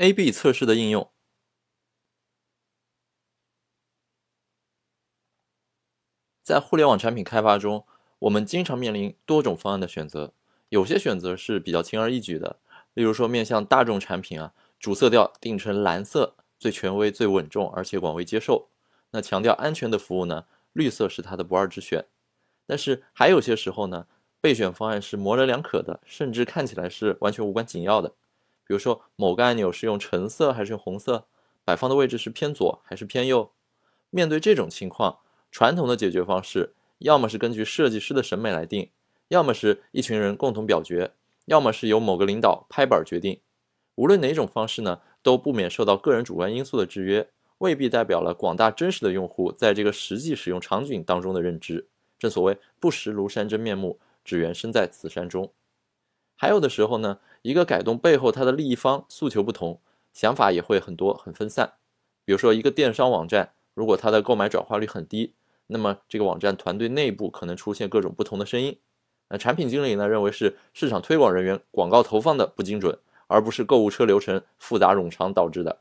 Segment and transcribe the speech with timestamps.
[0.00, 1.10] A/B 测试的应用，
[6.42, 7.84] 在互联网产品开发中，
[8.20, 10.32] 我们经常面临多种方案的选择。
[10.70, 12.58] 有些选择是比较轻而易举的，
[12.94, 18.70] 例如说面向大众产品啊，主色调定成蓝色，最权威、最稳重，而且广为接受。
[19.10, 22.06] 那强调安全的服务呢，绿色是它的不二之选。
[22.66, 24.06] 但是还有些时候呢，
[24.40, 28.14] 备选方案是模棱两可的，甚至看起来是完全无关紧要的。
[28.70, 31.26] 比如说，某个按钮是用橙色还是用红色？
[31.64, 33.50] 摆放的位置是偏左还是偏右？
[34.10, 35.18] 面对这种情况，
[35.50, 38.88] 传统的解决方式要么是根据设计师的审美来定，
[39.26, 41.10] 要么是一群人共同表决，
[41.46, 43.40] 要么是由某个领导拍板决定。
[43.96, 47.28] 无论哪种方式呢，都不免受到个人主观因素的制约，
[47.58, 51.88] 未必代表了广大真实的用户在这个实际使用场景当中的认知。
[52.20, 55.52] 正所谓不识庐山真面目，只缘身在此山中。
[56.36, 57.18] 还有的时候呢。
[57.42, 59.80] 一个改动背后，它的利益方诉求不同，
[60.12, 61.74] 想法也会很多很分散。
[62.24, 65.34] 比如说，一个电商网站，如果它的购买转化率很低，
[65.68, 68.78] 那么这个网站团队内部可能出现各种不同的声音。
[69.28, 75.80] 那产品经理呢，认为是市场推广人员广告投放的不精准，而不是购物车流程复杂冗长导致的。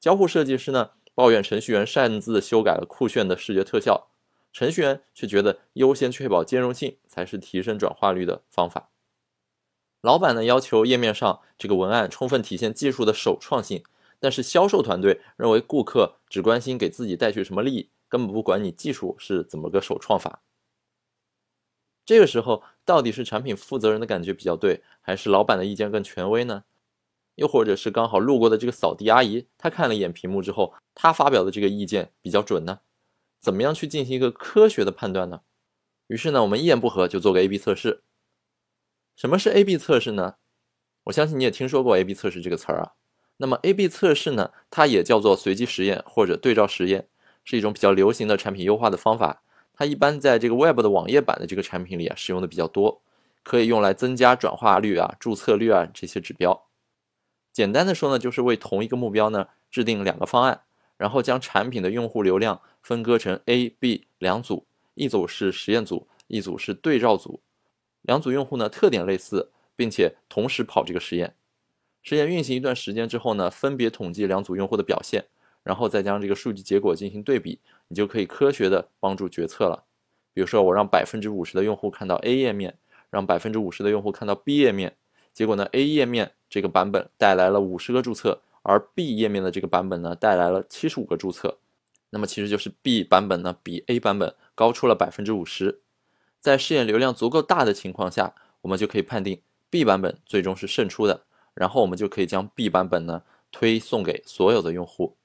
[0.00, 4.08] 交互设计师呢，抱怨程序员擅自修改了酷炫的视觉特效，
[4.52, 8.88] 程序员却觉得优先确保兼容性才是提升转化率的方法。
[10.06, 13.82] 老板呢要求页面上这个文案充分体现技术的首创性，
[14.20, 20.42] 但是销售团队认为顾客只关心给自己带去什么利益，根本不管你技术是怎么个首创法。
[22.04, 26.62] 这个时候到底是产品负责人的感觉比较对，还是老板的意见更权威呢？
[27.34, 32.78] 又或者是刚好路过的这个扫地阿姨，她看了一眼屏幕之后，她发表的这个意见比较准呢？
[33.40, 35.40] 怎么样去进行一个科学的判断呢？
[36.06, 38.04] 于是呢，我们一言不合就做个 A/B 测试。
[39.16, 40.34] 什么是 A/B 测试呢？
[41.04, 42.92] 我相信你也听说过 A/B 测试这个词儿啊。
[43.38, 47.08] 那么 A/B 测试呢，它也叫做随机实验或者对照实验，
[47.42, 49.42] 是一种比较流行的产品优化的方法。
[49.72, 53.00] 它一般在这个 Web 的网页版的这个产品里啊使用的比较多，
[53.42, 56.66] 可以用来增加转化率啊、注册率啊这些指标。
[57.54, 60.60] 简单的说呢，就是为同一个目标呢制定两个方案，
[60.98, 67.40] 然后将产品的用户流量分割成 A、B 两组，一组是实验组，一组是对照组。
[68.06, 71.34] 两组用户呢特点类似，并且同时跑这个实验。
[72.02, 75.24] 实验运行一段时间之后呢，分别统计两组用户的表现，
[75.64, 77.58] 然后再将这个数据结果进行对比，
[77.88, 79.84] 你就可以科学的帮助决策了。
[80.32, 82.78] 比如说，我让百分之五十的用户看到 A 页面，
[83.10, 84.96] 让百分之五十的用户看到 B 页面，
[85.34, 91.58] 结果呢，A 页面这个版本带来了五十个注册，而 B 页面的这个版本呢带来了七十五个注册。
[92.10, 95.80] 那么其实就是 B 版本呢比 A 版本高出了百分之五十。
[96.46, 101.24] 在试验流量足够大的情况下，我们就可以判定 B 版本最终是胜出的，
[101.54, 105.16] 然后我们就可以将 B 版本呢推送给所有的用户。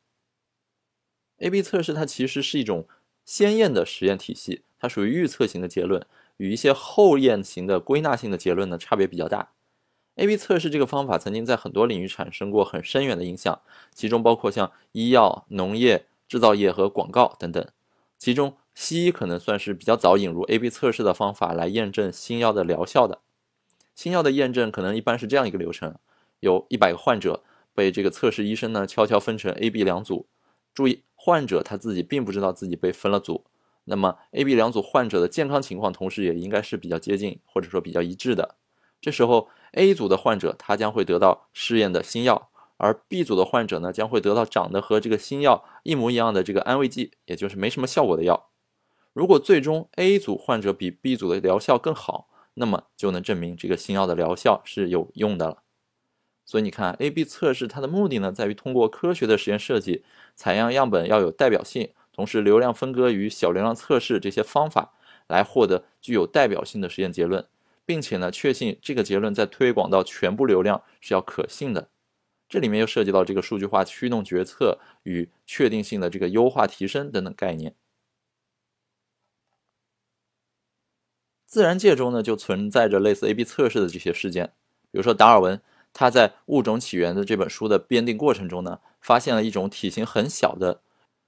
[1.37, 2.87] A/B 测试它其实是一种
[3.23, 6.03] 先验的实验体系，它属于预测型的结论，
[6.37, 9.51] 与一些后验型的归纳性的结论呢差别比较大。
[10.15, 13.61] A/B 测试这个方法曾经在很多领域产生过很深远的影响，
[13.93, 17.63] 其中包括像医药、农业、制造业和广告等等，
[18.17, 18.57] 其中。
[18.73, 23.19] 西医可能算是比较早引入 A/B 测试的方法来验证新药的疗效的。
[23.93, 25.95] 新药的验证可能一般是这样一个流程：
[26.39, 27.43] 有一百个患者
[27.75, 30.27] 被这个测试医生呢悄悄分成 A、B 两组。
[30.73, 33.43] 注意，患者他自己并不知道自己被分了组。
[33.83, 38.55] 那么 A、B 两组患者的健康情况同时也应该是比较接近或者说比较一致的。
[39.01, 48.50] 这时候 A 组的患者他将会得到试验的新药，而 B 组的患者呢将会得到长得和这个新药一模一样的这个安慰剂，也就是没什么效果的药。
[49.13, 55.63] 如果最终 A 组患者比 B 组的疗效更好，那么就能证明这个新药的疗效是有用的了。
[56.45, 60.03] 所以你看，A/B 测试它的目的呢，在于通过科学的实验设计、
[60.35, 64.93] 采样样本要有代表性，同时流量分割与小流量测试这些方法，
[65.27, 67.47] 来获得具有代表性的实验结论，
[67.85, 71.89] 并且呢，确信这个结论在推广到全部流量是要可信的。
[72.49, 77.75] 这里面又涉及到这个数据化驱动决策与确定性的这个优化提升等等概念。
[81.51, 84.53] 自然界中呢，就存在着类似 A/B 测试的这些事件。
[84.89, 85.61] 比如说，达尔文
[85.91, 90.79] 他在《物种起源》的这本书的编定过程中呢，发现了一种体型很小的、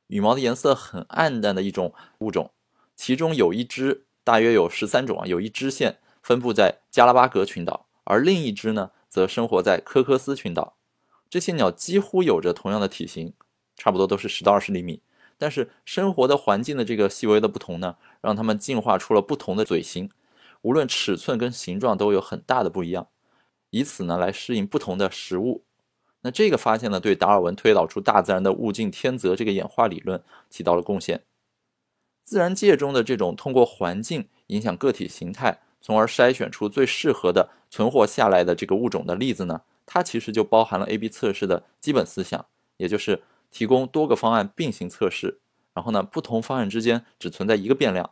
[0.07, 2.51] 羽毛的颜色很暗淡的一种物种，
[2.95, 10.77] 其中有一只大约有十三种啊，有一支线分布在加拉巴格群岛，而另一只呢，则生活在科科斯群岛。
[11.29, 13.33] 这些鸟几乎有着同样的体型，
[13.75, 15.01] 差不多都是十到二十厘米。
[15.37, 20.09] 但是生活的环境的这个细微的不同呢，让它们进化出了不同的嘴型，
[20.61, 23.09] 无论尺寸跟形状都有很大的不一样，
[23.69, 25.65] 以此呢来适应不同的食物。
[26.21, 31.25] 那这个发现呢，对达尔文推导出大自然的物竞天择这个演化理论起到了贡献。
[32.23, 42.45] 自然界中的这种通过环境影响个体形态，从而筛选出最适合的存活下来的这个物种的例子呢，它其实就包含了 A/B 测试的基本思想，
[42.77, 43.21] 也就是
[43.51, 45.41] 提供多个方案并行测试，
[45.73, 48.11] 然后呢，不同方案之间只存在一个变量，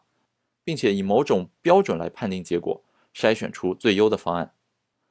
[0.64, 4.54] 并且以某种标准来判定结果，筛选出最优的方案。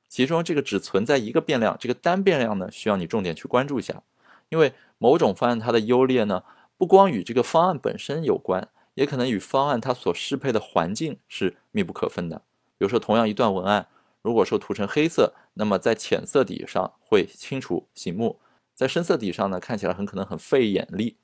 [0.09, 4.03] 其中这个只存在一个变量，这个单变量呢，需要你重点去关注一下，
[4.49, 6.43] 因为某种方案它的优劣呢，
[6.77, 12.43] 不光与这个方案本身有关，也可能与方案它所适配的环境是密不可分的。
[12.77, 13.87] 比如说，同样一段文案，
[14.23, 18.41] 如果说涂成黑色，那么在浅色底上会清楚醒目，
[18.75, 21.17] 在深色底上呢，看起来很可能很费眼力。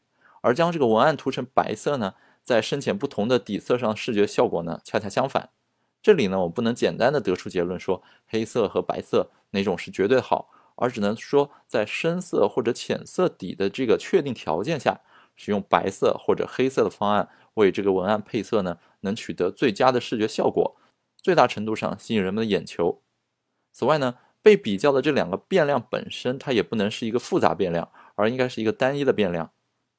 [0.46, 5.50] 而将这个文案涂成白色呢，在深浅不同的底色上，视觉效果呢，恰恰相反。
[6.00, 15.00] 这里呢，我不能简单的得出结论说黑色和白色哪种是绝对好，而只能说在深色或者浅色底的这个确定条件下，
[15.34, 20.76] 使用白色或者黑色的方案为这个文案配色呢，能取得最佳的视觉效果，
[21.20, 23.02] 最大程度上吸引人们的眼球。
[23.72, 29.50] 此外呢，被比较的这两个变量本身，它也不能是一个复杂变量，而应该是一个单一的变量。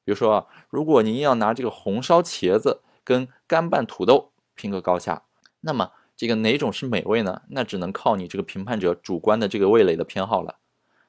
[0.08, 5.24] 比如说啊，如果您要拿这个红烧茄子跟干拌土豆拼个高下，
[5.60, 7.42] 那么这个哪种是美味呢？
[7.50, 10.60] 那只能靠你这个评判者主观的这个味蕾的偏好了。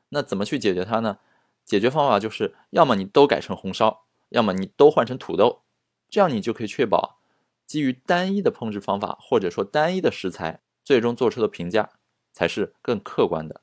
[0.10, 1.20] 那怎么去解决它呢？
[1.64, 5.62] 解决方法就是，要么你都改成红烧，要么你都换成土豆，
[6.10, 7.20] 这样你就可以确保
[7.66, 11.92] 基于单一的烹制方法或者说单一的食材，最终做出的评价
[12.34, 13.62] 才是更客观的。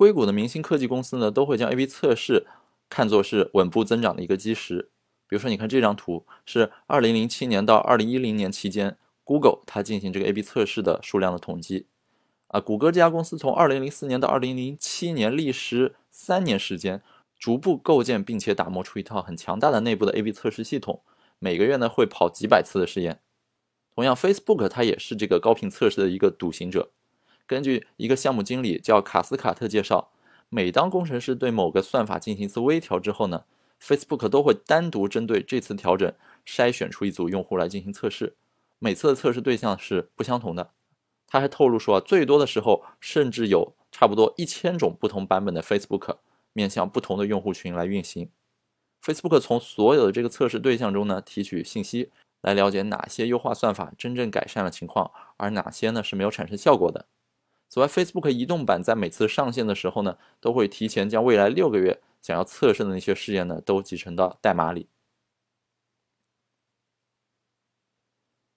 [0.00, 2.46] 硅谷的明星科技公司呢，都会将 A/B 测试
[2.88, 4.88] 看作是稳步增长的一个基石。
[5.28, 11.84] 比如说，你看这张图是二零零七年到二零一零年期间，Google 它进行这个 A/B 测试的数量的统计。
[12.46, 17.02] 啊，谷歌这家公司从二零零四年到二零零七年，历时三年时间，
[17.38, 21.02] 逐步构建并且打磨出一套很强大的内部的 A/B 测试系统。
[21.38, 23.20] 每个月呢会跑几百次的试验。
[23.94, 26.88] 同样，Facebook 它也是这个高频测试的一个笃行者。
[27.50, 30.12] 根据一个项目经理叫卡斯卡特介绍，
[30.48, 33.42] 每当工程师对某个算法进行一次微调之后呢。
[33.82, 36.12] Facebook 都会单独针对这次调整
[36.46, 38.36] 筛选出一组用户来进行测试，
[38.78, 40.70] 每次的测试对象是不相同的。
[41.26, 46.18] 他还透露说，最多的时候甚至有差不多一千种不同版本的 Facebook
[46.52, 48.28] 面向不同的用户群来运行。
[49.02, 52.10] Facebook 从所有的这个测试对象中呢提取信息，
[52.42, 57.06] 来了解哪些优化算法真正改善了情况，而哪些呢是没有产生效果的。
[57.70, 62.02] 此外，Facebook 移动版在每次上线的时候呢，都会提前将未来六个月。
[62.20, 64.88] 想要测试的那些试验呢，都集成到代码里。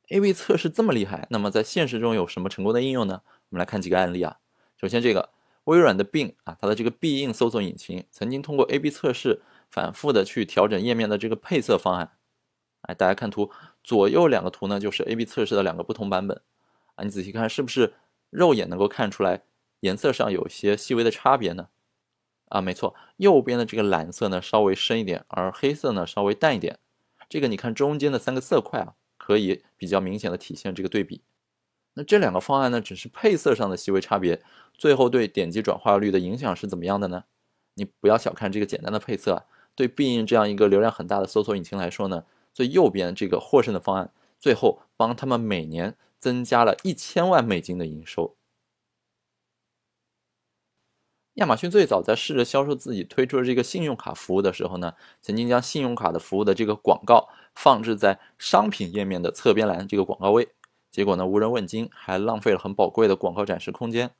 [0.10, 3.21] A/B 测试这么厉害，那么在现实中有什么成功的应用呢？
[3.50, 4.39] 我们来看几个案例啊。
[4.81, 5.30] 首先，这个
[5.65, 12.18] 微软的 Bing 啊，它的这个必应搜索引擎曾经通过 A/B 测试，反复的去调整页面的这个配色方案。
[12.81, 13.50] 哎，大家看图，
[13.83, 16.42] 左右两个图呢，就是 A/B 测试的两个不同版本
[16.95, 17.06] 啊。
[17.06, 17.94] 你仔细看，是不是
[18.34, 19.44] 肉眼能够看出来
[19.82, 21.70] 颜色上有些细微的差别呢？
[22.50, 26.80] 啊，没错，右边的这个蓝色呢稍微深一点，而黑色呢稍微淡一点。
[27.30, 31.24] 这个你看中间的三个色块啊，可以比较明显的体现这个对比。
[31.96, 34.42] 那这两个方案呢，只是配色上的细微差别，
[34.74, 37.25] 最后对点击转化率的影响是怎么样的呢？
[37.75, 48.38] 你不要小看这个简单的配色，对必应这样一个流量很大的搜索引擎来说呢，最右边这个获胜的方案，最后帮他们每年增加了一千万美金的营收。
[51.34, 60.48] 亚马逊最早在试着销售自己推出的这个信用卡服务的时候呢，曾经将信用卡的服务的这个广告放置在商品页面的侧边栏这个广告位，
[60.89, 64.12] 结果呢无人问津，还浪费了很宝贵的广告展示空间。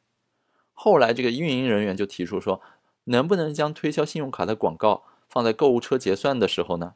[0.74, 2.60] 后来这个运营人员就提出说，
[3.06, 6.96] 能不能将推销信用卡的广告放在购物车结算的时候呢？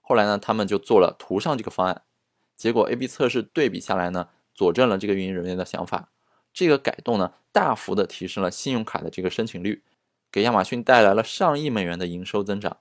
[0.00, 2.02] 后来呢他们就做了图上这个方案，
[2.54, 6.08] 结果 A/B 测试对比下来呢，佐证了这个运营人员的想法。
[6.52, 9.84] 这个改动呢，大幅的提升了信用卡的这个申请率，
[10.32, 12.78] 给亚马逊带来了上亿美元的营收增长。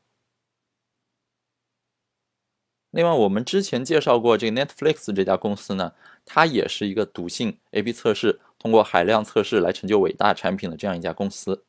[2.91, 5.91] 另外，我们之前介绍过这个 Netflix 这家公司呢，
[6.23, 11.65] 它也是一个笃信 A/B 测试，通过海量测试来成就伟大产品的这样一家公司。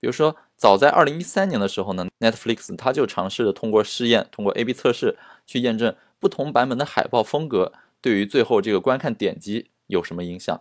[0.00, 10.60] 比如说，早在二零一三年的时候呢，Netflix 它就尝试着通过试验，通过 A/B 测试去验证不同版本的海报风格对于最后这个观看点击有什么影响。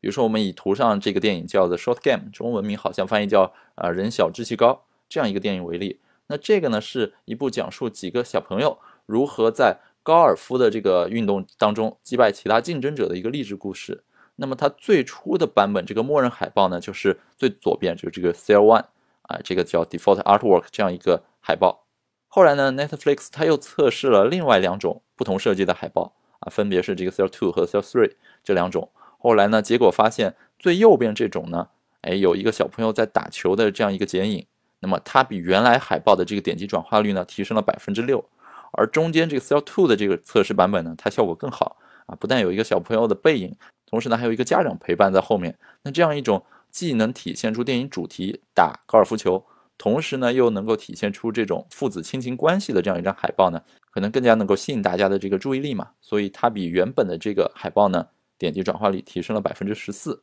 [0.00, 5.98] 比如说，我们以图上这个电影叫《The Short Game》，中文名好像翻译叫“啊人小志气高”这样一个电影为例，
[6.28, 14.04] 那这个呢是一部讲述几个小朋友如何在高尔夫的这个运动当中击败其他竞争者的一个励志故事。
[14.36, 18.84] 那么它最初的版本这个默认海报呢，就是最左边就是这个 Cell One
[19.22, 21.86] 啊，这个叫 Default Artwork 这样一个海报。
[22.28, 26.14] 后来呢，Netflix 它又测试了另外两种不同设计的海报
[26.48, 28.12] 分别是这个 Cell Two 和 Cell Three
[28.42, 28.90] 这两种。
[29.18, 31.68] 后来呢，结果发现最右边这种呢，
[32.02, 34.46] 哎，有一个小朋友在打球的这样一个剪影，
[34.80, 38.24] 那么它比原来海报的这个点击转化率呢提升了百分之六，
[38.72, 41.76] 而中间这个 Cell Two 的这个测试版本呢，它效果更好
[42.06, 43.54] 啊，不但有一个小朋友的背影。
[43.86, 45.58] 同时呢，还有一个家长陪伴在后面。
[45.82, 49.42] 那这样一种既能体现出电影主题打高尔夫球，
[49.78, 55.92] 同时呢又能够体现出这种父子亲情关系的这样一张海报呢，可能更加能够吸引大家的这个注意力嘛。
[56.02, 60.22] 所以它比原本的这个海报呢，点击转化率提升了百分之十四。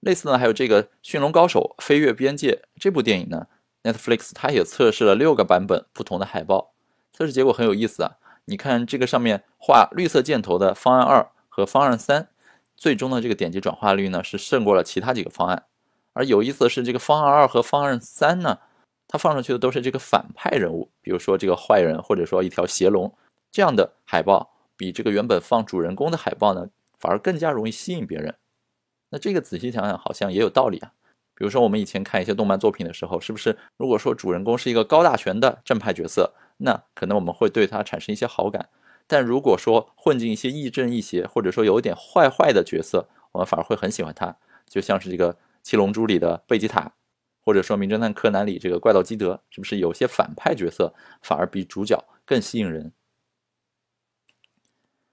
[0.00, 3.46] 类似呢，还有这个《驯龙高手：飞越边界》这部电影呢
[3.82, 6.74] ，Netflix 它也测试了六个版本不同的海报，
[7.12, 8.16] 测试结果很有意思啊。
[8.44, 11.28] 你看这个上面画绿色箭头的方案二。
[11.54, 12.30] 和方案三，
[12.78, 15.66] 最终的这个点击转化率呢是胜过了其他几个方案。
[16.12, 18.58] 而有意思的是，这个方案二和方案三呢，
[19.08, 23.12] 它放上去的都是这个反派人物，比如说这个坏人，或者说一条邪龙
[23.50, 28.34] 这样的海报，比这个原本放主人公的海报呢，反而更加容易吸引别人。
[29.10, 30.92] 那这个仔细想想，好像也有道理啊。
[31.34, 38.68] 比如说我们以前看一些动漫作品的时候，是不是如果说主人公是一个高大全的正派角色，那可能我们会对他产生一些好感。
[39.06, 44.36] 但如果说混进一些亦正亦邪，或者说有一点坏坏的角色，我们反而会很喜欢他，
[44.68, 46.94] 就像是这个《七龙珠》里的贝吉塔，
[47.40, 52.92] 或者说《名侦探柯南》里这个怪盗基德，是不是有些反派角色反而比主角更吸引人？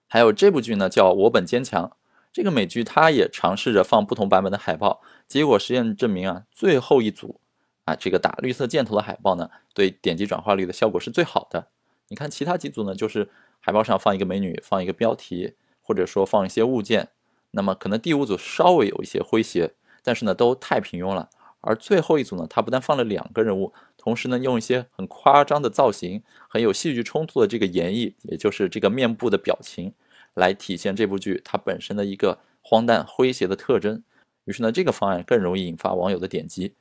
[0.07, 1.85] 还有这部剧呢，叫《我本坚强》，
[2.33, 7.39] 这个美剧它也尝试着放不同版本的海报，结果实验证明啊，最后一组
[7.85, 11.67] 啊这个打绿色箭头的海报呢，对点击转化率的效果是最好的。
[12.07, 13.29] 你看其他几组呢，就是。
[13.61, 17.09] 海报上放一个美女，放一个标题，或者说放一些物件，
[17.51, 21.29] 那么可能第五组稍微有一些诙谐，但是呢都太平庸了。
[21.61, 29.93] 而最后一组呢，它不但放了两个人物，同时呢用一些很夸张的造型，很有戏剧冲突的这个演绎，也就是这个面部的表情，
[30.35, 34.03] 来体现这部剧它本身的一个荒诞诙谐的特征。
[34.45, 36.75] 于是呢，这个方案更容易引发网友的点击。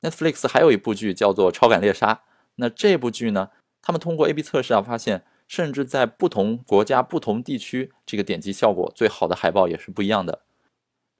[0.00, 2.14] Netflix 还有一部剧叫做《超感猎杀》，
[2.56, 3.50] 那这部剧呢，
[3.82, 5.24] 他们通过 A/B 测试啊发现。
[5.50, 10.42] 甚至在不同国家、不同地区，这个点击效果最好的海报也是不一样的。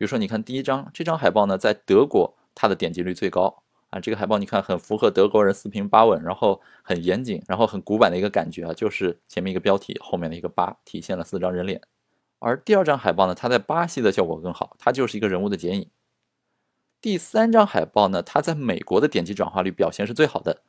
[0.00, 4.00] 比如说，你看第一张这张海报呢，在德国它的点击率最高啊。
[4.00, 11.83] 这个海报你看很符合德国人四平八稳，然后很严谨，然后很古板的一个感觉啊，就是前面一个标题，后面的一个八，体现了四张人脸。
[12.38, 15.90] 而第二张海报呢，它在巴西的效果更好，它就是一个人物的剪影。
[17.02, 20.62] 第三张海报呢，它在美国的点击转化率表现是最好的，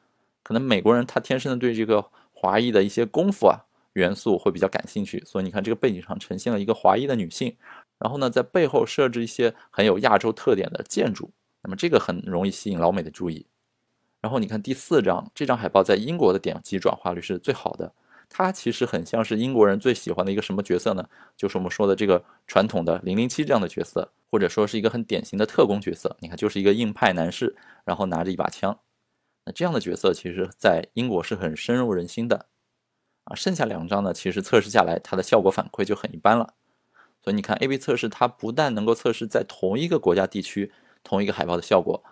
[0.43, 2.09] 可能美国人他天生的对这个。
[2.33, 7.55] 华裔的一些功夫啊元素会比较感兴趣，所以你看这个背景上呈现了一个华裔的女性，
[8.01, 11.31] 然后呢在背后设置一些很有亚洲特点的建筑，
[11.61, 13.45] 那么这个很容易吸引老美的注意。
[14.19, 17.93] 然后你看第四张这张海报在英国的点击转化率是最好的，
[18.27, 21.07] 它其实很像是英国人最喜欢的一个什么角色呢？
[21.37, 26.15] 就是我们说的这个传统的零零七这样的角色，或者说是一个很典型的特工角色。
[26.19, 28.77] 你看就是一个硬派男士，然后拿着一把枪。
[29.45, 32.45] 那这样的角色其实，在英国是很深入人心的，
[33.23, 36.53] 啊，剩下两张呢，其实测试下来，它的效果反馈就很一般了。
[37.23, 40.71] 所以你看，A/B 测试它不但能够测试在同一个国家地区
[41.03, 42.03] 同一个海报的效果，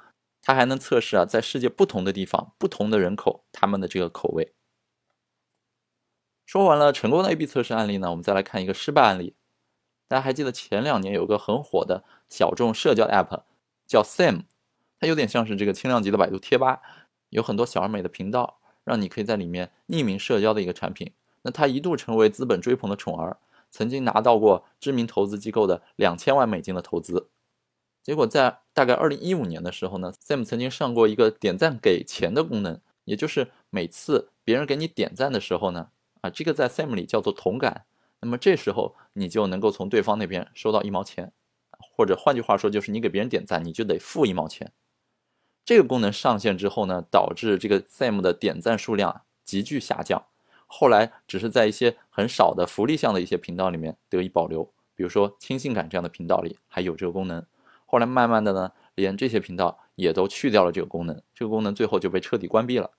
[0.42, 4.54] 它还能测试啊，在世界不同的地方、不同的人口他们的这个口味。
[6.46, 9.36] 说完了成功的 A/B 测试案例呢，我们再来看一个失败案例。
[10.08, 13.44] 大家还记得前两年有个很火的小众社交 App
[13.86, 14.46] 叫 Sam，
[15.00, 16.82] 它有点像是这个轻量级的百度贴吧。
[17.30, 21.14] 有很多小而美的频道，让你可以在里面匿名社交的一个产品。
[21.44, 23.38] 那它一度成为资本追捧的宠儿，
[23.72, 27.30] 曾经拿到过知名投资机构的两千万美金的投资。
[28.02, 35.90] 结果在大概二零一五年的时候呢，Sam 曾经上过一个点赞给钱的功能，也就是每次别人给你点赞的时候呢，
[36.22, 37.86] 啊，这个在 Sam 里叫做同感。
[38.22, 41.32] 那么这时候你就能够从对方那边收到一毛钱，
[41.96, 44.72] 或者换句话说就是你给别人点赞，你就得付一毛钱。
[45.64, 50.26] 这个功能上线之后呢，导致这个 Sam 的点赞数量急剧下降。
[50.72, 57.44] 后来只是在一些很少的福利项的一些频道里面得以保留，比如说轻性感这样的频道里还有这个功能。
[57.88, 62.92] 后来慢慢的呢，连这些频道也都去掉了这个功能，这个功能最后就被彻底关闭了。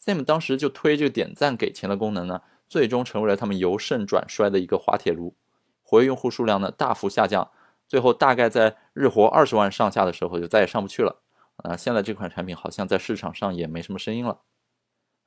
[0.00, 5.36] Sam 当时就推这个点赞给钱的功能呢，最终成为了他们由盛转衰的一个滑铁卢，
[5.84, 7.50] 活跃用户数量呢大幅下降，
[7.86, 11.20] 最后大概在日活二十万上下的时候就再也上不去了。
[11.58, 14.40] 啊，现在这款产品好像在市场上也没什么声音了。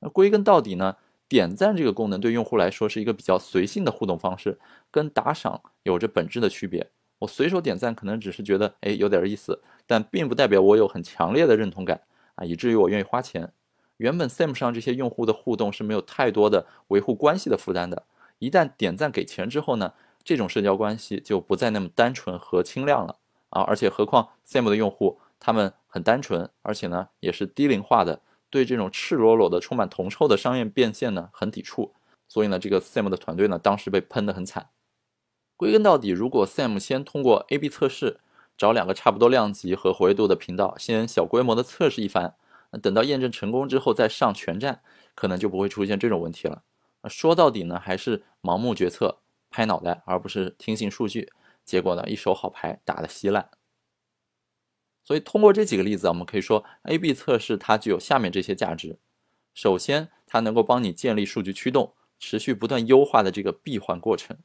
[0.00, 0.96] 那归根到底呢，
[1.30, 4.58] 点赞这个功能对用户来说是一个比较随性的互动方式，
[4.90, 6.90] 跟打赏有着本质的区别。
[7.20, 12.00] 我随手点赞可能只是觉得哎有点意思，但并不代表我有很强烈的认同感
[12.34, 13.52] 啊，以至于我愿意花钱。
[13.98, 18.02] 原本 Sam 上这些用户的互动是没有太多的维护关系的负担的，
[18.40, 19.92] 一旦点赞给钱之后呢，
[20.24, 23.18] 这种社交关系就不再那么单纯和清亮了
[23.50, 23.62] 啊！
[23.62, 31.94] 而且何况 Sam 的用户他们很单纯，而且呢也是低龄化的，对这种赤裸裸的、充满铜臭的商业变现呢很抵触，
[32.28, 34.68] 所以呢这个 Sam 的团队呢当时被喷得很惨。
[35.56, 38.20] 归根到底，如果 Sam 先通过 A/B 测试，
[38.56, 42.34] 找两个差不多量级和活跃度的频道，先小规模的测试一番。
[42.82, 44.80] 等到验证成功之后再上全站，
[45.14, 46.62] 可能就不会出现这种问题了。
[47.08, 49.18] 说到底呢，还是盲目决策、
[49.50, 51.30] 拍脑袋，而不是听信数据。
[51.64, 53.50] 结果呢，一手好牌打得稀烂。
[55.02, 58.98] 所以通过这几个例子，我们可以说 A/B 测试它具有下面这些价值：
[59.54, 64.36] 首先，它能够帮你建立数据驱动，持续不断优化的这个闭环过程；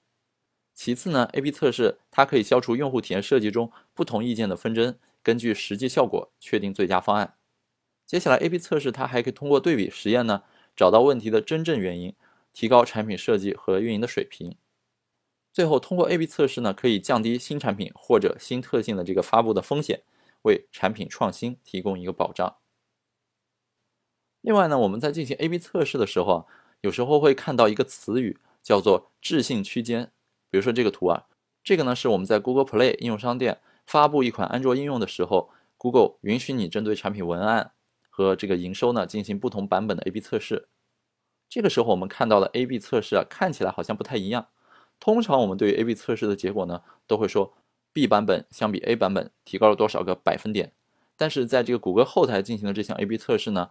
[0.73, 7.35] 其次呢，A/B 测试它可以消除用户体验设计中不同意见的纷争，根据实际效果确定最佳方案。
[8.05, 10.43] 接下来，A/B 测试它还可以通过对比实验呢，
[10.75, 12.13] 找到问题的真正原因，
[12.53, 14.55] 提高产品设计和运营的水平。
[15.51, 20.03] 最后，通过 A/B 测试呢，可以降低新产品或者新特性的这个发布的风险，
[20.45, 22.55] 为产品创新提供一个保障。
[24.41, 26.45] 另外呢，我们在进行 A/B 测试的时候啊，
[26.81, 30.11] 有时候会看到一个词语叫做置信区间。
[30.49, 31.27] 比如说这个图啊，
[31.63, 37.73] 这个呢是我们在 Google Play 应用商店发布一款安卓应用的时候，Google 允许你针对产品文案。
[38.17, 40.69] 和这个营收呢进行不同版本的 A/B 测试，
[41.49, 44.47] 这个时候我们看到的 A/B 测试啊，看起来好像不太一样。
[45.01, 47.53] 通常我们对于 A/B 测试的结果呢，都会说
[47.95, 50.73] B 版本相比 A 版本提高了多少个百分点。
[51.15, 53.69] 但是在这个谷歌后台进行的这项 A/B 测试呢，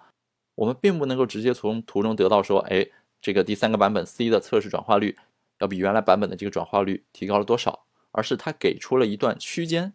[0.54, 2.88] 我们并不能够直接从图中得到说，哎，
[3.20, 5.18] 这个第三个版本 C 的测试转化率
[5.58, 9.92] 要比原来版本的这个转化率提高了多少，而是它给出了一段区间，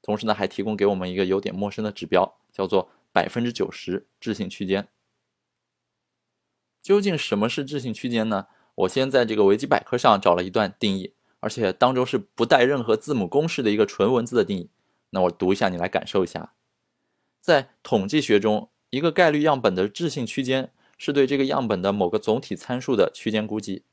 [0.00, 2.90] 同时呢还提供给我们一个有点陌生的指标，叫做。
[3.12, 4.88] 百分之九十置信区间，
[6.82, 8.48] 究竟什么是置信区间呢？
[8.74, 11.14] 我先在这个维基百科上找了一段定义，
[11.46, 14.68] 而且当中是不带任何字母公式的一个纯文字的定义。
[15.10, 16.54] 那我读一下，你来感受一下。
[17.40, 23.84] 在统计学中，一个概率样本的置信区间是对这个样本的某个总体参数的区间估计。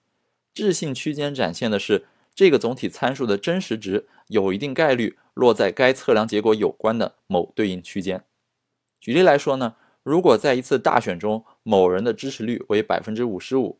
[0.51, 8.23] 置信区间展现的是这个总体参数的真实值有一定概率落在该测量结果有关的某对应区间。
[8.99, 13.77] 举例来说呢，如果在一次大选中，某人的支持率为百分之五十五，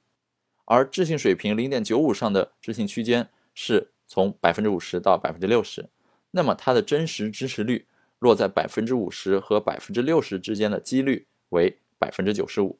[0.66, 5.90] 而置信水平零点九五上的置信区间是从百分之五十到百分之六十，
[6.32, 7.88] 那么它的真实支持率
[8.20, 12.80] 落在百分之五十和百分之六十之间的几率为百分之九十五。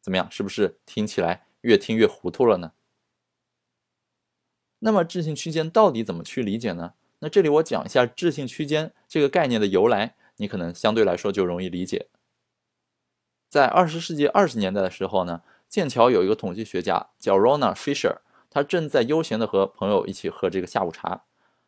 [0.00, 0.30] 怎么样？
[0.30, 2.72] 是不是听起来越听越糊涂了呢？
[4.80, 6.94] 那么置信区间到底怎么去理解呢？
[7.20, 10.16] 那这里我讲一下置信区间这个概念的由来。
[10.36, 12.08] 你可能相对来说就容易理解。
[13.48, 18.16] 在二十世纪二十年代的时候呢，剑桥有一个统计学家叫 Rona Fisher，
[18.52, 21.22] 他正在悠闲的和朋友一起喝这个下午茶。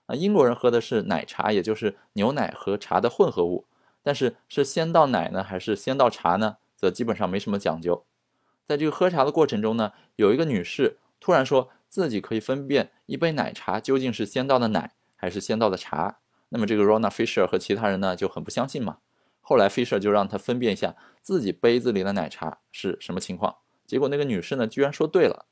[0.04, 3.66] 啊，英国人喝的是奶茶，也就是牛奶和茶的混合物。
[4.02, 8.04] 但是是先倒奶呢，还是先倒茶呢，则基本上没什么讲究。
[8.66, 16.18] 在这个喝茶的过程中呢，有一个女士突然说自己可以分辨一杯奶茶究竟是先倒的奶还是先倒的茶。
[16.50, 18.98] 那么这个 Rona Fisher 和其他人呢就很不相信嘛。
[19.40, 23.56] 后来 Fisher 就让他分辨一下自己杯子里的奶茶是什么情况。
[23.86, 25.46] 结果那个女士呢居然说对了，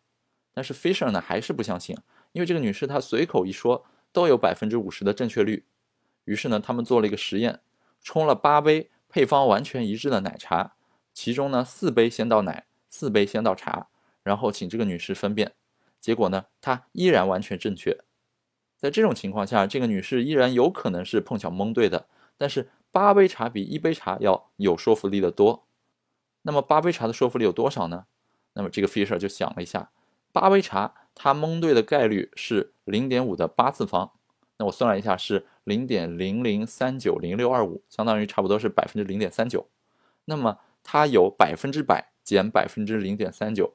[0.53, 1.97] 但是 Fisher 呢还是不相信，
[2.33, 5.65] 因为这个女士她随口一说都有百分之五十的正确率。
[6.25, 7.61] 于是呢他们做了一个实验，
[8.03, 10.75] 冲了八杯配方完全一致的奶茶，
[11.13, 13.89] 其中呢四杯先倒奶，四杯先倒茶，
[14.23, 15.53] 然后请这个女士分辨，
[16.01, 17.99] 结果呢她依然完全正确。
[18.77, 25.67] 在这种情况下，这个女士依然有可能是碰巧蒙对的，但是八杯茶比一杯茶要有说服力的多。
[26.43, 28.07] 那么八杯茶的说服力有多少呢？
[28.55, 29.91] 那么这个 Fisher 就想了一下，
[30.33, 34.13] 八杯茶它蒙对的概率是零点五的八次方。
[34.59, 39.69] 那我算了一下，是零点零零三九零六二五，相当于差不多是百分之零点三九。
[40.25, 43.75] 那么它有百分之百减百分之零点三九，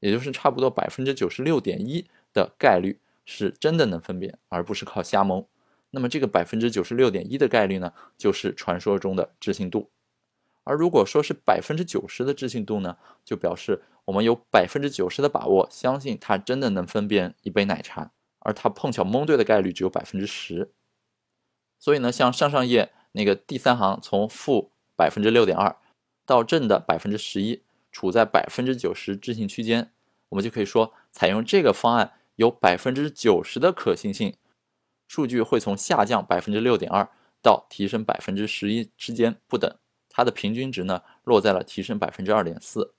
[0.00, 2.98] 也就是差不多百分之九十六点一的概率。
[3.26, 5.46] 是真的能分辨，而不是靠瞎蒙。
[5.90, 9.88] 那么这个百分之九十六点一的概率呢，就是传说中的置信度。
[10.64, 20.72] 而如果说是百分之九十的置信度呢，就表示我们有百分之九十的把握相信它真的能分辨一杯奶茶，而它碰巧蒙对的概率只有百分之十。
[21.78, 25.76] 所以呢，像上上页那个第三行从负百分之六点二
[26.26, 29.90] 到正的百分之十一，处在百分之九十置信区间，
[30.28, 34.36] 我们就可以说，采用这个方案有百分之九十的可行性，
[35.08, 37.08] 数据会从下降百分之六点二
[37.42, 39.74] 到提升百分之十一之间不等，
[40.10, 42.92] 它的平均值呢落在了提升百分之二点四。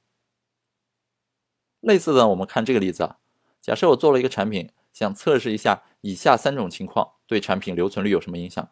[1.81, 3.17] 类似的，我们看这个例子啊，
[3.61, 8.69] 假设我做了一个产品，想测试一下以下三种情况对产品留存率有什么影响。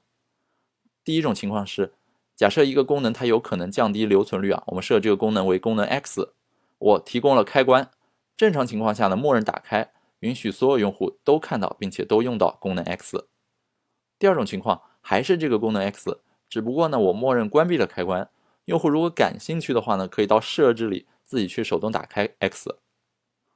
[1.04, 1.94] 第一种情况是，
[2.36, 6.34] 假设一个功能它有可能降低留存率啊，我们设这个功能为功能 X，
[6.78, 7.90] 我提供了开关，
[8.38, 13.28] 正常情况下呢，默认打开，允许所有用户都看到并且都用到功能 X。
[14.20, 18.28] 第二种情况还是这个功能 X，只不过呢，我默认关闭了开关，
[18.66, 22.76] 用户如果感兴趣的话呢，可以到设置里自己去手动打开 X。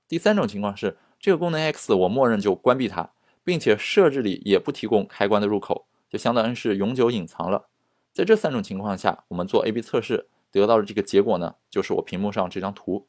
[0.08, 3.12] 第三种情况是，这个功能 X 我默认就关闭它，
[3.44, 7.68] 并且设置里也不提供开关的入口，就相当于是永久隐藏了。
[8.14, 13.08] 在这三种情况下，我们做 A/B 测试得到的这个结果呢，就是我屏幕上这张图。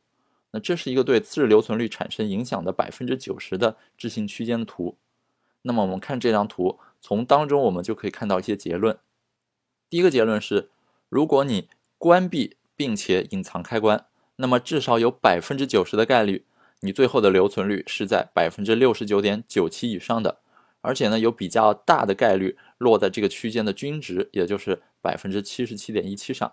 [0.52, 4.96] 那这是一个对次日留存率产生影响的百分之九十的置信区间的图。
[5.62, 8.96] 那么我们看这张图，从当中我们就可以看到一些结论。
[9.94, 10.70] 第一个结论是，
[11.08, 16.44] 如果你关闭并且隐藏开关，那么至少有百分之九十的概率。
[16.80, 20.40] 你最后的留存率是在百分之六十九点九七以上的，
[20.80, 26.52] 而且呢有比较大的概率落在这个区间的均值，也就是百分之七十七点一七上。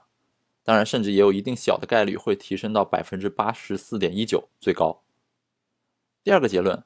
[0.64, 5.02] 当然，甚至也有一定小的概率会提升到百分之八十四点一九最高。
[6.24, 6.84] 第二个结论，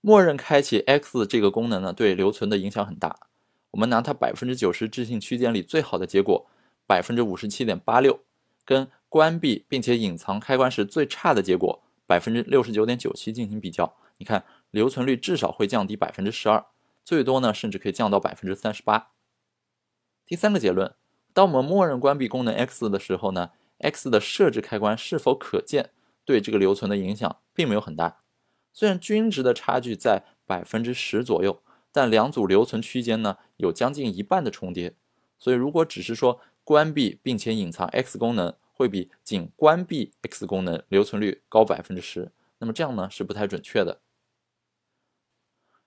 [0.00, 3.28] 默认开启 X 这个功能呢对留存的影响很大。
[3.72, 6.46] 我们拿它百分之九十置信区间里最好的结果
[6.86, 8.20] 百分之五十七点八六，
[8.64, 11.82] 跟关闭并且隐藏开关时最差的结果。
[12.04, 16.66] 百分之六十九点九七进行比较，你看留存率至少会降低百分之十二，
[17.02, 19.12] 最多呢甚至可以降到百分之三十八。
[20.26, 20.94] 第三个结论，
[21.32, 25.90] 当我们默认关闭功能 X 的时候呢，X 的设置开关是否可见
[26.26, 28.18] 对这个留存的影响并没有很大。
[28.74, 34.94] 虽然均值的差距在百分之十左右，但两组留存区间呢有将近一半的重叠，
[35.38, 38.54] 所以如果只是说关闭并且隐藏 X 功能。
[38.74, 44.00] 会比仅关闭 X 功能留存率高百分之十，那么这样呢是不太准确的。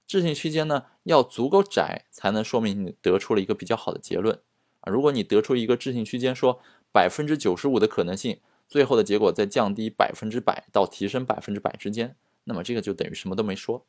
[0.08, 4.40] 置信区间呢要足够窄，才能说明你得出了一个比较好的结论
[4.80, 4.90] 啊。
[4.90, 6.62] 如果你得出一个置信区间，说
[6.94, 8.40] 百分之九十五的可能性，
[8.70, 12.16] 最后的结果在降低百分之百到提升百分之百之间，
[12.46, 13.86] 那么这个就等于什么都没说。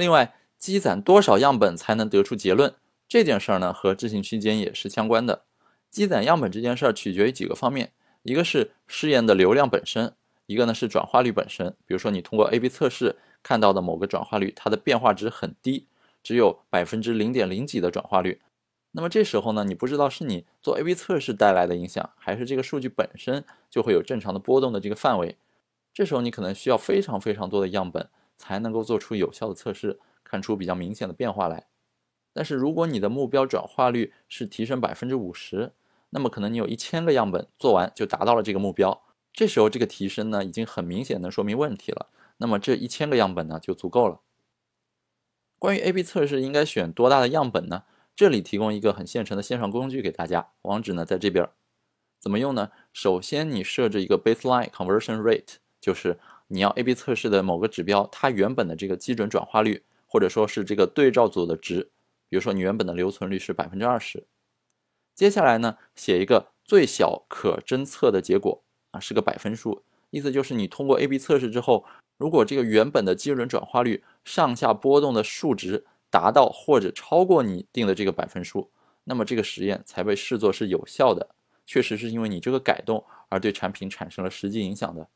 [0.00, 2.74] 另外，积攒多少样本才能得出结论
[3.06, 5.42] 这件事儿呢，和置信区间也是相关的。
[5.90, 10.14] 积攒样本这件事儿取决于几个方面，一个是试验的流量本身，
[10.46, 11.74] 一个呢是转化率本身。
[11.84, 15.86] 比如说你通过 A/B 测试看到的某个转化率，它的变化值很低，
[16.22, 18.40] 只有百分之零点零几的转化率，
[18.92, 25.36] 那么这时候呢，你不知道是你做 A/B 测试带来的影响，还是这个数据本身就会有正常的波动的这个范围。
[25.92, 28.08] 这时候你可能需要非常非常多的样本
[28.40, 31.66] 才能够做出有效的测试，看出比较明显的变化来。
[32.32, 35.72] 但是如果你的目标转化率是提升百分之五十，
[36.08, 42.08] 那么可能你有一千个样本做完就达到了这个目标，这时候这个提升呢已经很明显能说明问题了。
[42.38, 44.20] 那么这一千个样本呢就足够了。
[45.58, 47.82] 关于 A/B 测试应该选多大的样本呢？
[48.16, 51.48] 这里提供一个很现成的线上工具给大家，网址呢在这边。
[52.18, 52.70] 怎么用呢？
[52.92, 56.18] 首先你设置一个 baseline conversion rate，就是
[56.52, 61.88] 你要 A/B 测试的某个指标它原本的这个基准转化率，或者说是这个对照组的值。
[62.28, 64.26] 比如说你原本的留存率是百分之二十。
[65.14, 71.84] 接下来呢，写一个最小可侦测的结果啊，是个百分数，意思就是你通过 A/B 测试之后，
[72.18, 78.70] 如果这个原本的基准转化率上下波动的数值达到或者超过你定的这个百分数，
[79.04, 81.28] 那么这个实验才被视作是有效的，
[81.64, 85.08] 确实是因为你这个改动而对产品产生了实际影响的。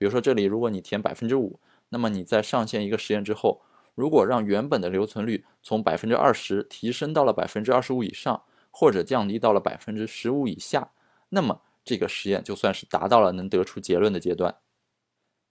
[0.00, 1.60] 比如说这里，如果你填百分之五，
[1.90, 3.60] 那么你在上线一个实验之后，
[3.94, 8.42] 如果让原本的留存率从百分之二十提升到了百分之二十五以上。
[8.72, 10.92] 或者降低到了百分之十五以下，
[11.30, 14.58] 那么这个实验就算是达到了能得出结论的阶段。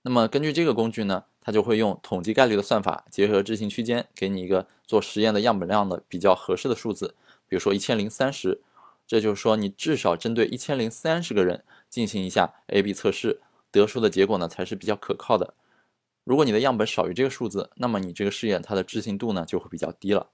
[0.03, 7.13] 那么根据这个工具呢，它就会用统计概率的算法，结合置信区间，给你一个做实验的样本量的比较合适的数字，
[7.45, 8.61] 比如说一千零三十。
[9.05, 15.53] 这就是说，你至少针对一千零三十个人进行一下 A/B 测试，得出的结果呢才是比较可靠的。
[16.23, 20.29] 如果你的样本少于这个数字，那么你这个试验它的置信度呢就会比较低了。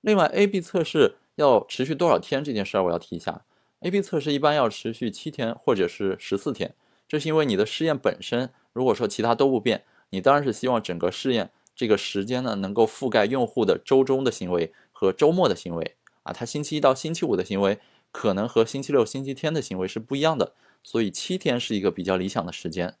[0.00, 3.44] 另外，A/B 测试要持续多少天这件事儿，我要提一下。
[3.80, 6.74] A/B 测试一般要持续七天或者是十四天，
[7.06, 16.32] 这是因为你的试验本身，如果说其他都不变，你当然是希望整个试验这个时间呢能够覆盖用户的周中的行为和周末的行为啊。
[16.32, 22.96] 他星期一到星期五的行为可能和星期六、星期天的行为是不一样的，所以七天是一个比较理想的时间。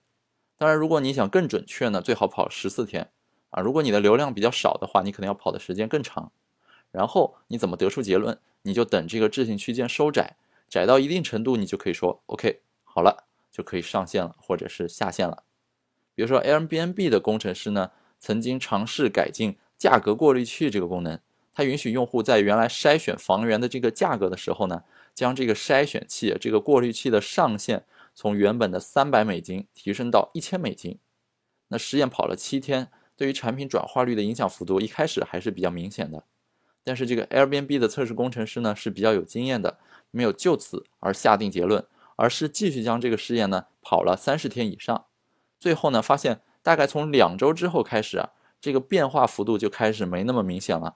[0.56, 3.10] 当然，如果你想更准确呢，最好跑十四天
[3.50, 3.62] 啊。
[3.62, 6.32] 如果你的流量比较少的话，你可能要跑的时间更长。
[6.90, 8.38] 然后你怎么得出结论？
[8.62, 10.36] 你就等这个置信区间收窄，
[10.68, 15.44] 窄到一定程度，你就可以说 OK 好了，就可以上线了，或者是下线了。
[16.14, 21.20] 比如说 Airbnb 的工程师呢，曾经尝试改进价格过滤器这个功能，
[21.58, 31.00] 它允许用户在原来筛选房源的这个价格的时候呢，将这个筛选器这个过滤器的上限从原本的三百美金提升到一千美金。
[31.66, 36.22] 那实验跑了七天，对于产品转化率的影响幅度一开始还是比较明显的。
[36.84, 39.80] 但是这个 Airbnb 的测试工程师呢是比较有经验的，
[40.12, 45.06] 没有就此而下定结论，而是继续将这个试验呢跑了三十天以上。
[45.58, 50.94] 最后呢，发现大概从两周之后开始啊，这个变化幅度就开始没那么明显了。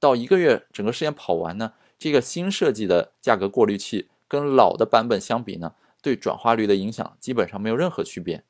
[0.00, 8.44] 到一个月整个试验跑完呢，这个新设计的价格过滤器跟老的版本相比呢，对转化率的影响基本上没有任何区别。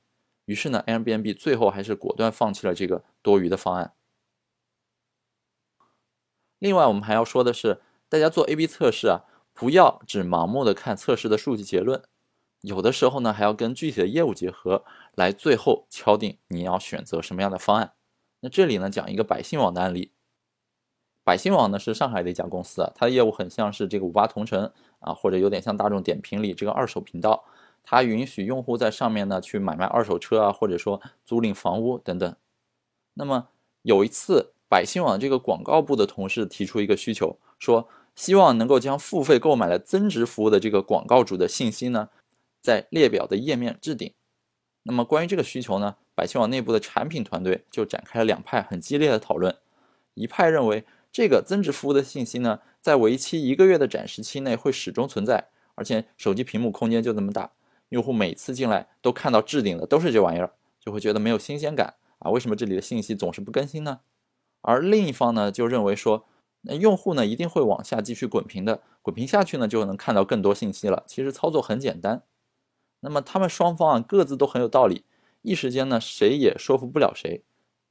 [0.45, 3.93] 于是呢，Airbnb 最后还是果断放弃了这个多余的方案。
[6.59, 12.03] 另外，我们还要说的是，大家做 A/B 测试啊，不要只盲目的看测试的数据结论。
[12.63, 14.85] 有的时候呢，还要跟具体的业务结合，
[15.15, 17.93] 来最后敲定你要选择什么样的方案。
[18.41, 20.13] 那这里呢，讲一个百姓网的案例。
[21.29, 27.45] 百姓网呢是上海的一家公司啊，它的业务很像是这个五八同城啊，或者有点像大众点评里这个二手频道。
[27.85, 32.35] 它允许用户在上面呢去买卖二手车啊，或者说租赁房屋等等。
[33.12, 33.49] 那么
[33.83, 42.09] 有一次，百姓网这个广告部的同事提出一个需求，说希望能够将付费购买了增值服务的这个广告主的信息呢。
[42.62, 44.14] 在列表的页面置顶。
[44.85, 49.55] 那么关于这个需求呢，百姓网内部的产品团队就展开了两派很激烈的讨论。
[50.14, 57.53] 一派认为，这个增值服务的信息呢，在为期一个月的展示期内会始终存在，而且手机屏幕空间就这么大，
[57.88, 62.31] 用户每次进来都看到置顶的都是这玩意儿，就会觉得没有新鲜感啊。
[62.31, 64.01] 为什么这里的信息总是不更新呢？
[64.61, 66.27] 而另一方呢，就认为说，
[66.62, 71.05] 那用户呢一定会往下继续滚屏的，滚屏下去呢就能看到更多信息了。
[71.07, 72.23] 其实操作很简单。
[73.01, 75.05] 那么他们双方啊各自都很有道理，
[75.42, 77.42] 一时间呢谁也说服不了谁，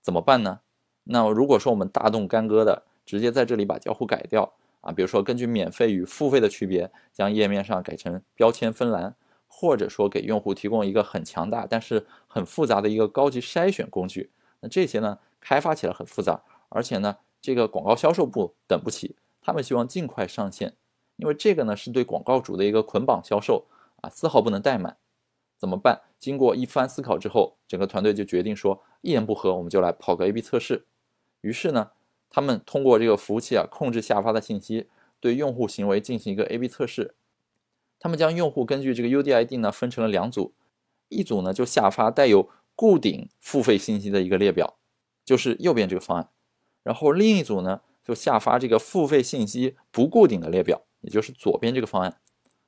[0.02, 0.60] 怎么办呢？
[1.06, 9.16] 那如果说我们大动干戈的直接在这里把交互改掉啊，比如说根据免费与付费的区别，将页面上改成标签分栏，
[9.48, 20.76] 或者说给用户提供一个很强大但是很复杂的一个高级筛选工具，那这些呢开发起来很复杂，而且呢这个广告销售部等不起，他们希望尽快上线，
[21.16, 23.66] 因为这个呢是对广告主的一个捆绑销售。
[24.02, 24.96] 啊，丝毫不能怠慢，
[25.58, 26.02] 怎么办？
[26.20, 30.86] 经过一番思考之后，整个团队就决定说，一言不合，我们就来跑个 A/B 测试。
[31.42, 31.90] 于是呢，
[32.30, 34.88] 他们通过这个服务器啊，控制下发的信息，
[35.20, 37.16] 对用户行为进行一个 A/B 测试。
[38.00, 40.54] 他们将用户根据这个 UDID 呢分成了两组，
[41.10, 44.78] 一组呢就下发带有固定付费信息的一个列表，
[45.26, 46.30] 就是右边这个方案；
[46.84, 52.20] 然后另一组呢就下发这个付费信息不固定的列表，也就是左边这个方案。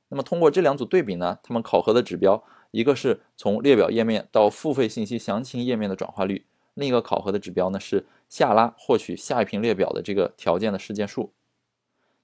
[0.08, 2.42] 那么通过这两组对比呢，他们考核的指标，
[2.72, 11.34] 一个是从列表页面到付费信息详情页面的转化率，另一个考核的指标呢是下拉获取下一屏列表的这个条件的事件数。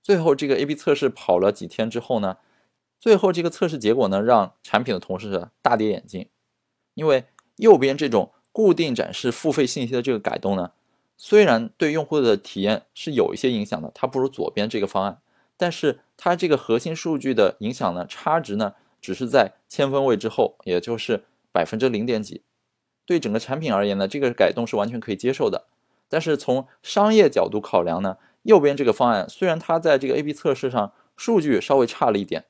[0.02, 2.38] 最后这个 A/B 测试跑了几天之后呢，
[2.98, 6.30] 最后这个测试结果呢让产品的同事大跌眼镜，
[6.94, 7.24] 因为
[7.56, 10.70] 右边这种固定展示付费信息的这个改动呢，
[11.16, 15.20] 虽然对用户的体验是有一些影响的，它不如左边这个方案。
[15.58, 22.42] 但是它这个核心数据的影响呢，差值呢，只是在千分位之后，也就是百分之零点几。
[23.06, 25.66] 对整个产品而言呢，这个改动是完全可以接受的。
[26.08, 32.44] 但是从商业角度考量呢，右边这个方案虽然它在这个 A/B 测试上数据稍微差了一点，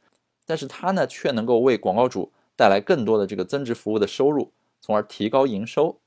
[0.44, 6.00] 但是它呢却能够为广告主带来更多的这个增值服务的收入，从而提高营收。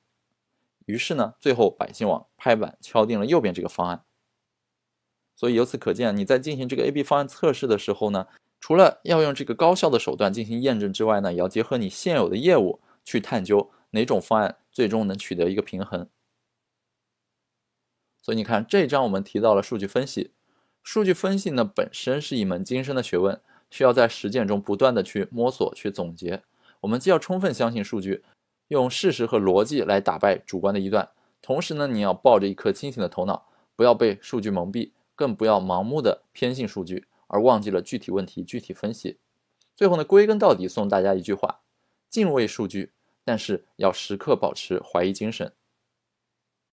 [0.86, 4.04] 于是呢，最后百姓网拍板敲定了右边这个方案。
[5.36, 8.28] 所以由此可见，你在进行这个 A/B 方案测试的时候呢，
[8.60, 16.08] 除了要用这个高效的手段进行验证之外呢，也要结合你现有的业务去探究哪种方案最终能取得一个平衡。
[18.22, 20.32] 所以你看，这一章我们提到了数据分析。
[20.84, 26.44] 数据分析呢本身是一门精深的学问，需要在实践中不断的去摸索、去总结。
[26.82, 28.24] 我们既要充分相信数据，
[28.70, 31.10] 用事实和逻辑来打败主观的臆断，
[31.42, 34.92] 同时呢，你要抱着一颗清醒的头脑，不要被数据蒙蔽。
[35.16, 39.18] 更不要盲目的偏信数据，而忘记了具体问题具体分析。
[39.76, 41.60] 最后呢，归根到底送大家一句话：
[42.10, 42.94] 敬畏数据，
[43.26, 45.52] 但是要时刻保持怀疑精神。